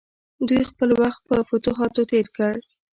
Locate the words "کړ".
2.37-2.53